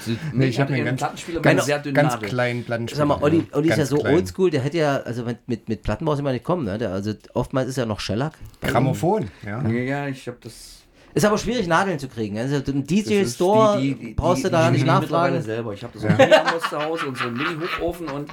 [0.04, 2.28] sie- Nee, ich habe einen einen ganz, Plattenspieler ganz, sehr dünnen ganz Nadel.
[2.28, 3.06] kleinen Plattenspieler.
[3.06, 4.14] Sag mal, Olli, Olli ist ja so klein.
[4.14, 6.76] oldschool, der hätte ja, also mit, mit, mit Platten brauchst du immer nicht kommen, ne?
[6.76, 8.32] Der, also oftmals ist ja noch Shellac.
[8.62, 9.62] Grammophon, ja.
[9.62, 10.75] Ja, ja, ich habe das.
[11.16, 12.38] Ist aber schwierig, Nadeln zu kriegen.
[12.38, 15.40] Also im DJ-Store die- die- die- brauchst du da die nicht nachfragen.
[15.40, 15.72] selber.
[15.72, 18.28] Ich habe das so ein Mini-Haus zu Hause und so einen Mini-Hochofen und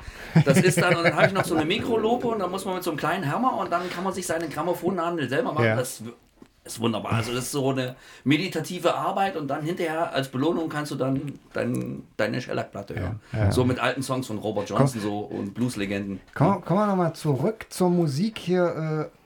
[0.46, 2.76] das ist dann, und dann habe ich noch so eine Mikrolope und dann muss man
[2.76, 5.64] mit so einem kleinen Hammer und dann kann man sich seine Grammophonnadel selber machen.
[5.66, 5.76] Ja.
[5.78, 6.04] Das
[6.66, 7.14] ist wunderbar.
[7.14, 11.40] Also das ist so eine meditative Arbeit und dann hinterher als Belohnung kannst du dann
[11.54, 13.52] dein, deine Shellac-Platte hören.
[13.52, 16.20] So mit alten Songs von Robert Johnson so und Blues-Legenden.
[16.34, 19.18] Kommen, kommen wir nochmal zurück zur Musik hier, äh,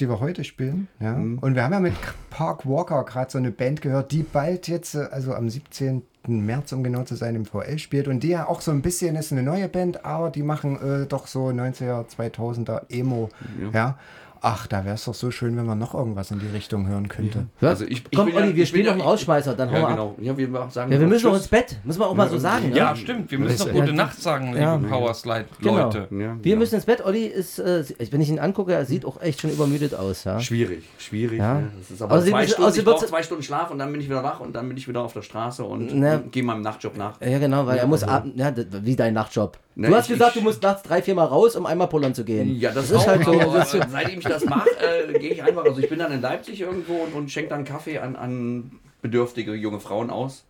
[0.00, 0.88] die wir heute spielen.
[0.98, 1.14] Ja?
[1.14, 1.94] Und wir haben ja mit
[2.30, 6.02] Park Walker gerade so eine Band gehört, die bald jetzt, äh, also am 17.
[6.26, 8.08] März, um genau zu sein, im VL spielt.
[8.08, 11.06] Und die ja auch so ein bisschen ist eine neue Band, aber die machen äh,
[11.06, 13.30] doch so 90er, 2000er Emo.
[13.72, 13.98] Ja.
[14.42, 17.08] Ach, da wäre es doch so schön, wenn man noch irgendwas in die Richtung hören
[17.08, 17.46] könnte.
[17.60, 17.68] Ja?
[17.68, 19.76] Also ich- ich Komm, bin ja- Olli, wir spielen ja- noch einen Rausschmeißer, dann hauen
[19.76, 20.14] Ja, wir ab.
[20.16, 20.16] genau.
[20.20, 22.72] Ja, wir sagen Ja, wir müssen noch ins Bett, muss man auch mal so sagen.
[22.74, 22.96] Ja, ne?
[22.96, 23.30] stimmt.
[23.30, 23.80] Wir müssen noch Ja.
[23.82, 24.78] gute Nacht sagen, liebe Ja.
[24.78, 26.06] Power Slide Leute.
[26.10, 26.22] Genau.
[26.24, 26.58] Ja, Wir ja.
[26.58, 27.04] müssen ins Bett.
[27.04, 30.24] Olli ist, äh, wenn ich ihn angucke, er sieht auch echt schon übermüdet aus.
[30.24, 30.40] Ja?
[30.40, 31.38] Schwierig, schwierig.
[31.38, 31.60] Ja.
[31.60, 31.66] Ja.
[31.78, 34.00] Das ist aber Außerdem zwei Stunden, außerdem ich brauche zwei Stunden Schlaf und dann bin
[34.00, 36.62] ich wieder wach und dann bin ich wieder auf der Straße und, und gehe meinem
[36.62, 37.20] Nachtjob nach.
[37.20, 39.58] Ja, genau, weil er muss ab, ja, das- wie dein Nachtjob.
[39.80, 41.88] Ne, du hast ich- gesagt, ich- du musst nachts drei, vier Mal raus, um einmal
[41.88, 42.54] pullern zu gehen.
[42.60, 43.32] Ja, das, ist auch, halt so.
[43.40, 45.64] aber, Das ist, äh, seitdem ich das mache, äh, gehe ich einfach.
[45.64, 49.54] Also ich bin dann in Leipzig irgendwo und, und schenke dann Kaffee an, an bedürftige
[49.54, 50.44] junge Frauen aus,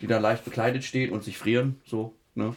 [0.00, 2.54] die da leicht bekleidet stehen und sich frieren, so, ne?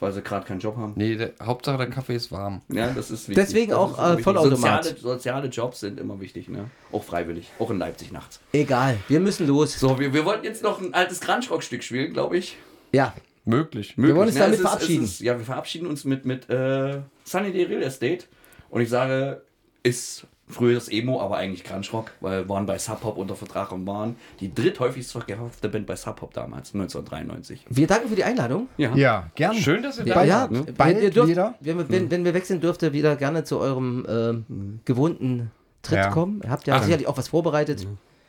[0.00, 0.92] Weil sie gerade keinen Job haben.
[0.94, 2.62] Nee, der, Hauptsache der Kaffee ist warm.
[2.68, 3.44] Ja, das ist wichtig.
[3.44, 4.22] Deswegen das auch, ist äh.
[4.22, 4.84] Vollautomat.
[4.84, 6.70] Soziale, soziale Jobs sind immer wichtig, ne?
[6.92, 7.50] Auch freiwillig.
[7.58, 8.38] Auch in Leipzig nachts.
[8.52, 9.76] egal, wir müssen los.
[9.80, 12.56] So, wir, wir wollten jetzt noch ein altes Grunge-Rock-Stück spielen, glaube ich.
[12.92, 13.12] Ja,
[13.48, 13.94] Möglich.
[13.96, 15.04] Wir wollen uns Ne, damit es ist- verabschieden.
[15.04, 18.24] Es ist, ja, wir verabschieden uns mit, mit äh, Sunny Day Real Estate.
[18.70, 19.42] Und ich sage,
[19.82, 23.70] ist früheres Emo, aber eigentlich Grunge Rock, weil wir waren bei Sub Pop unter Vertrag
[23.72, 27.66] und waren die dritthäufigst verkaufte Band bei Sub Pop damals, 1993.
[27.68, 28.68] wir danken für die Einladung.
[28.78, 28.94] Ja.
[28.96, 29.54] Ja, gern.
[29.56, 30.66] Schön, dass ihr da Ja, Bald, ja ne?
[30.66, 31.54] wenn, Bald ihr dürft, wieder.
[31.60, 35.50] Wenn, wenn, wenn wir wechseln, dürft ihr wieder gerne zu eurem ähm, gewohnten
[35.82, 36.10] Tritt Ja.
[36.10, 36.40] kommen.
[36.44, 37.86] Ihr habt ja sicherlich auch was vorbereitet.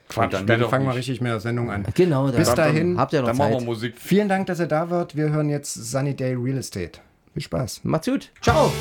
[0.10, 1.86] Quatsch, dann- Dann fangen wir richtig mit der Sendung an.
[1.94, 3.66] Genau, Bis dann- dahin, habt ihr noch Dann machen wir Zeit.
[3.68, 3.94] Musik.
[3.98, 5.16] Vielen Dank, dass ihr da wart.
[5.16, 7.00] Wir hören jetzt Sunny Day Real Estate.
[7.34, 7.82] Viel Spaß.
[7.84, 8.32] Macht's gut.
[8.42, 8.72] Ciao.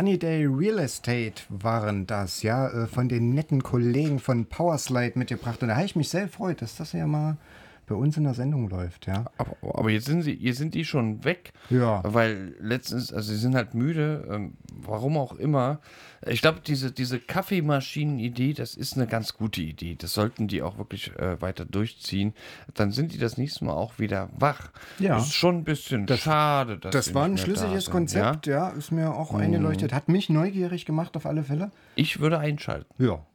[0.00, 5.60] Sunny Day Real Estate waren das, ja, äh, von den netten Kollegen von Powerslide mitgebracht.
[5.60, 7.36] Und da habe ich mich sehr gefreut, dass das ja mal
[7.90, 9.24] bei uns in der Sendung läuft, ja.
[9.36, 11.52] Aber, aber jetzt sind sie, jetzt sind die schon weg.
[11.70, 12.02] Ja.
[12.04, 15.80] Weil letztens, also sie sind halt müde, ähm, warum auch immer.
[16.24, 19.96] Ich glaube, diese, diese Kaffeemaschinen-Idee, das ist eine ganz gute Idee.
[19.96, 22.32] Das sollten die auch wirklich äh, weiter durchziehen.
[22.74, 24.70] Dann sind die das nächste Mal auch wieder wach.
[25.00, 25.16] Ja.
[25.16, 28.68] Das ist schon ein bisschen schade, dass Das war ein da schlüssiges Konzept, Ja?
[28.68, 28.76] ja?
[28.76, 29.92] ist mir auch eingeleuchtet.
[29.92, 31.72] Hat mich neugierig gemacht auf alle Fälle.
[31.96, 33.02] Ich würde einschalten.
[33.02, 33.26] Ja,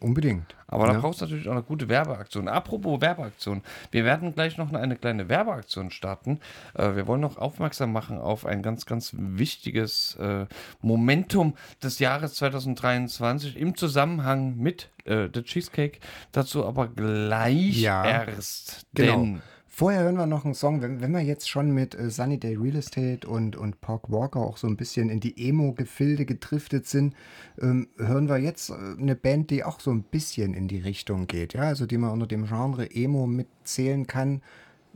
[0.00, 0.54] unbedingt.
[0.66, 1.00] Aber da ja.
[1.00, 2.48] brauchst du natürlich auch eine gute Werbeaktion.
[2.48, 3.62] Apropos Werbeaktion.
[3.90, 6.40] Wir werden gleich noch eine kleine Werbeaktion starten.
[6.74, 10.46] Äh, wir wollen noch aufmerksam machen auf ein ganz, ganz wichtiges äh,
[10.82, 16.00] Momentum des Jahres 2023 im Zusammenhang mit äh, The Cheesecake.
[16.32, 18.86] Dazu aber gleich Ja, erst.
[18.94, 19.12] Genau.
[19.12, 19.42] Denn
[19.78, 22.56] Vorher hören wir noch einen Song, wenn, wenn wir jetzt schon mit äh, Sunny Day
[22.56, 27.14] Real Estate und, und Pork Walker auch so ein bisschen in die Emo-Gefilde gedriftet sind,
[27.60, 31.28] ähm, hören wir jetzt äh, eine Band, die auch so ein bisschen in die Richtung
[31.28, 34.42] geht, ja, also die man unter dem Genre Emo mitzählen kann,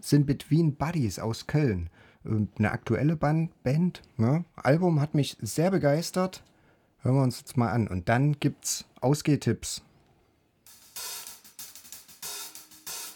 [0.00, 1.88] sind Between Buddies aus Köln.
[2.26, 4.44] Ähm, eine aktuelle Band, Band ja.
[4.56, 6.42] Album hat mich sehr begeistert.
[7.02, 7.86] Hören wir uns jetzt mal an.
[7.86, 9.82] Und dann gibt's Ausgehtipps.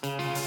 [0.04, 0.45] And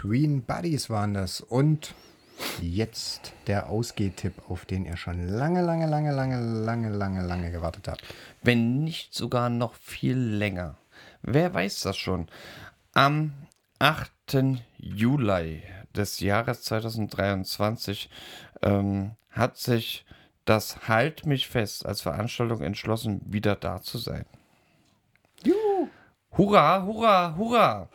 [0.00, 1.40] Between Buddies waren das.
[1.40, 1.92] Und
[2.62, 7.88] jetzt der Ausgehtipp, auf den ihr schon lange, lange, lange, lange, lange, lange, lange gewartet
[7.88, 8.04] habt.
[8.40, 10.76] wenn nicht sogar noch viel länger.
[11.22, 12.28] Wer weiß das schon?
[12.94, 13.32] Am
[13.80, 14.12] 8.
[14.76, 15.64] Juli
[15.96, 18.08] des Jahres 2023
[18.62, 20.06] ähm, hat sich
[20.44, 24.26] das Halt mich fest als Veranstaltung entschlossen, wieder da zu sein.
[26.36, 27.88] Hurra, hurra, hurra!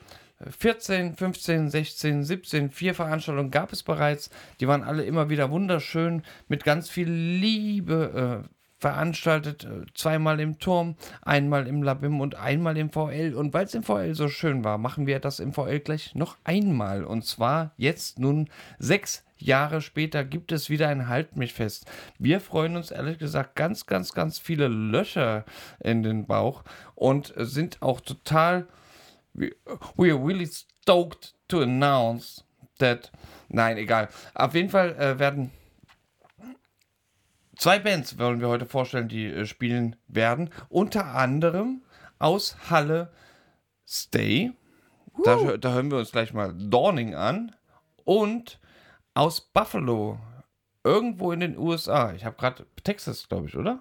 [0.50, 4.30] 14, 15, 16, 17, vier Veranstaltungen gab es bereits.
[4.60, 9.64] Die waren alle immer wieder wunderschön, mit ganz viel Liebe äh, veranstaltet.
[9.64, 13.34] Äh, zweimal im Turm, einmal im Labim und einmal im VL.
[13.36, 16.38] Und weil es im VL so schön war, machen wir das im VL gleich noch
[16.44, 17.04] einmal.
[17.06, 21.86] Und zwar jetzt nun sechs Jahre später gibt es wieder ein Halt mich fest.
[22.20, 25.46] Wir freuen uns ehrlich gesagt ganz, ganz, ganz viele Löcher
[25.80, 26.64] in den Bauch
[26.96, 28.68] und sind auch total
[29.34, 32.44] we, are really stoked to announce
[32.80, 33.12] that.
[33.50, 34.10] Nein, egal.
[34.34, 35.52] Auf jeden Fall äh, werden
[37.56, 40.50] zwei Bands wollen wir heute vorstellen, die äh, spielen werden.
[40.70, 41.82] Unter anderem
[42.20, 43.12] aus Halle
[43.88, 44.52] Stay.
[45.24, 47.56] Da, da hören wir uns gleich mal Dawning an.
[48.04, 48.60] Und
[49.14, 50.20] aus Buffalo,
[50.84, 52.14] irgendwo in den USA.
[52.14, 53.80] Ich habe gerade Texas, glaube ich, oder?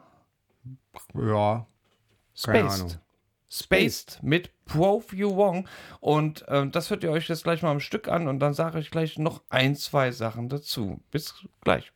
[1.15, 1.67] Ja.
[2.35, 2.53] Spaced.
[2.53, 2.93] Keine Ahnung.
[3.53, 5.69] Spaced mit Proview Wong.
[6.01, 8.79] Und ähm, das hört ihr euch jetzt gleich mal am Stück an und dann sage
[8.79, 11.01] ich gleich noch ein, zwei Sachen dazu.
[11.11, 11.93] Bis gleich.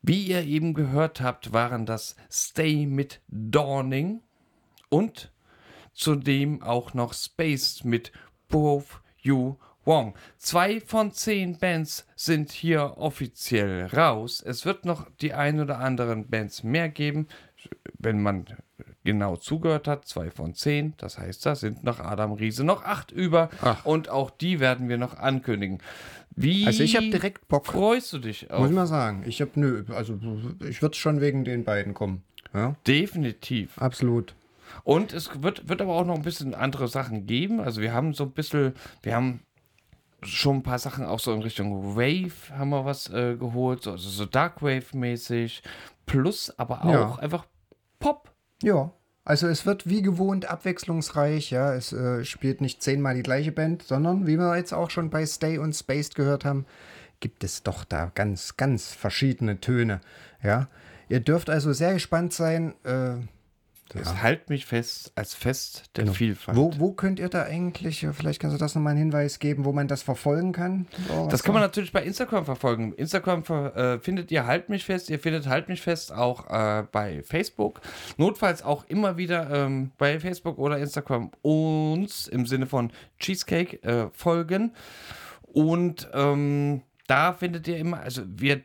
[0.00, 4.22] Wie ihr eben gehört habt, waren das Stay mit Dawning
[4.88, 5.30] und
[5.92, 8.10] zudem auch noch Space mit
[8.48, 10.14] Both You Wong.
[10.38, 14.42] Zwei von zehn Bands sind hier offiziell raus.
[14.46, 17.26] Es wird noch die ein oder anderen Bands mehr geben,
[17.98, 18.46] wenn man
[19.04, 20.06] genau zugehört hat.
[20.06, 20.94] Zwei von zehn.
[20.98, 23.50] Das heißt, da sind nach Adam Riese noch acht über.
[23.84, 25.78] Und auch die werden wir noch ankündigen.
[26.34, 27.66] Wie Also ich hab direkt Bock.
[27.66, 28.66] Freust du dich Muss auf?
[28.66, 29.24] ich mal sagen.
[29.26, 30.18] Ich habe nö, also
[30.66, 32.22] ich würde schon wegen den beiden kommen.
[32.54, 33.76] Ja, Definitiv.
[33.78, 34.34] absolut.
[34.84, 37.60] Und es wird, wird aber auch noch ein bisschen andere Sachen geben.
[37.60, 38.72] Also wir haben so ein bisschen,
[39.02, 39.40] wir haben
[40.24, 43.92] schon ein paar Sachen auch so in Richtung Wave haben wir was äh, geholt, so,
[43.92, 45.62] also so Darkwave-mäßig.
[46.06, 47.14] Plus aber auch Ja.
[47.16, 47.46] einfach
[47.98, 48.32] Pop.
[48.62, 48.92] Ja.
[49.24, 51.72] Also es wird wie gewohnt abwechslungsreich, ja.
[51.74, 55.24] Es äh, spielt nicht zehnmal die gleiche Band, sondern wie wir jetzt auch schon bei
[55.26, 56.66] Stay und Spaced gehört haben,
[57.20, 60.00] gibt es doch da ganz, ganz verschiedene Töne.
[60.42, 60.68] Ja.
[61.08, 62.74] Ihr dürft also sehr gespannt sein.
[62.84, 63.18] Äh,
[63.94, 66.56] Das halt mich fest als Fest der Vielfalt.
[66.56, 69.64] wo, wo könnt ihr da eigentlich, äh, vielleicht kannst du das nochmal einen Hinweis geben,
[69.64, 70.86] wo man das verfolgen kann?
[71.08, 72.92] So, Das kann man natürlich bei Instagram verfolgen.
[72.94, 75.10] Instagram äh, findet ihr Halt mich fest.
[75.10, 77.80] Ihr findet Halt mich fest auch äh, bei Facebook.
[78.16, 84.08] Notfalls auch immer wieder ähm, bei Facebook oder Instagram uns im Sinne von Cheesecake äh,
[84.12, 84.74] folgen.
[85.42, 88.62] Und ähm, da findet ihr immer, also wir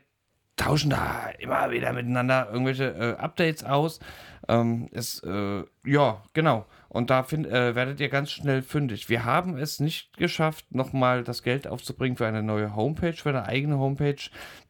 [0.56, 4.00] tauschen da immer wieder miteinander irgendwelche äh, Updates aus.
[4.46, 6.66] Ähm, es, äh, ja, genau.
[6.90, 9.10] Und da find, äh, werdet ihr ganz schnell fündig.
[9.10, 13.44] Wir haben es nicht geschafft, nochmal das Geld aufzubringen für eine neue Homepage, für eine
[13.44, 14.16] eigene Homepage.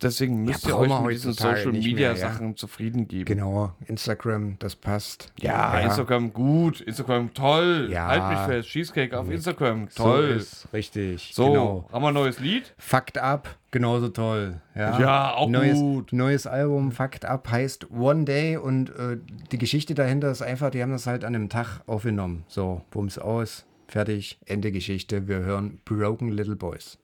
[0.02, 2.32] Deswegen müsst ihr brauchen euch mit diesen Social Media mehr, ja.
[2.32, 3.24] Sachen zufrieden geben.
[3.24, 5.32] Genau, Instagram, das passt.
[5.40, 7.88] Ja, Instagram gut, Instagram toll.
[7.90, 8.08] Ja.
[8.08, 10.24] Halt mich fest, Cheesecake auf Instagram, So toll.
[10.30, 11.30] ist richtig.
[11.34, 11.88] So, Genau.
[11.92, 12.74] haben wir ein neues Lied?
[12.78, 14.60] Fucked Up, genauso toll.
[14.74, 16.12] Ja, Ja, auch neues, gut.
[16.12, 19.18] Neues Album, Fucked Up, heißt One Day und äh,
[19.52, 22.44] die Geschichte dahinter ist einfach, die haben das halt an einem Tag aufgenommen.
[22.48, 25.28] So, bums aus, fertig, Ende Geschichte.
[25.28, 26.98] Wir hören Broken Little Boys.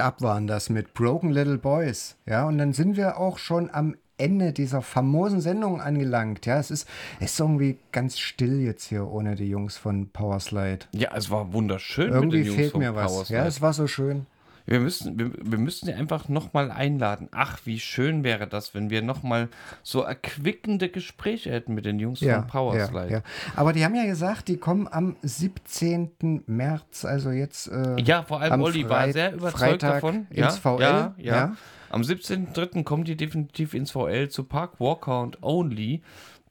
[0.00, 2.16] Ab waren das mit Broken Little Boys.
[2.26, 6.44] Ja, und dann sind wir auch schon am Ende dieser famosen Sendung angelangt.
[6.46, 6.86] Ja, es ist,
[7.20, 10.86] es ist irgendwie ganz still jetzt hier ohne die Jungs von Powerslide.
[10.92, 13.30] Ja, es war wunderschön Irgendwie fehlt mir was.
[13.30, 14.26] Ja, es war so schön.
[14.70, 17.28] Wir müssen, wir, wir müssen sie einfach nochmal einladen.
[17.32, 19.48] Ach, wie schön wäre das, wenn wir nochmal
[19.82, 23.06] so erquickende Gespräche hätten mit den Jungs Ja, von Powerslide.
[23.10, 23.22] ja, ja.
[23.56, 26.44] Aber die haben ja gesagt, die kommen am 17.
[26.46, 27.66] März, also jetzt.
[27.66, 30.28] Äh, Ja, vor allem Olli war sehr überzeugt Freitag davon.
[30.30, 30.80] Ins VL.
[30.80, 31.56] Ja, ja.
[31.90, 32.84] Am 17.03.
[32.84, 36.02] kommt die definitiv ins VL zu Park Walker und Only.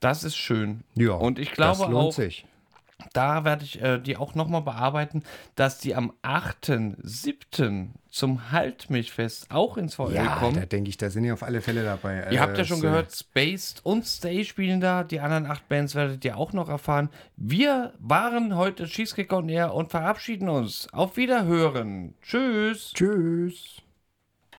[0.01, 0.81] Das ist schön.
[0.95, 2.45] Ja, und ich glaube das lohnt auch, sich.
[3.13, 5.23] Da werde ich äh, die auch nochmal bearbeiten,
[5.55, 7.87] dass die am 8.7.
[8.09, 10.55] zum Haltmilchfest auch ins VL Ja, kommen.
[10.55, 12.27] da denke ich, da sind die auf alle Fälle dabei.
[12.31, 15.03] Ihr habt ja Äh, schon es, gehört, Spaced und Stay spielen da.
[15.03, 17.09] Die anderen acht Bands werdet ihr auch noch erfahren.
[17.37, 20.87] Wir waren heute Cheesecake on Air und verabschieden uns.
[20.93, 22.15] Auf Wiederhören.
[22.21, 22.91] Tschüss.
[22.93, 23.81] Tschüss.